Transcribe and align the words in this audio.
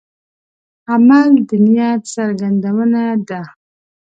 عمل 0.89 1.29
د 1.47 1.49
نیت 1.65 2.01
څرګندونه 2.15 3.01
ده. 3.27 3.41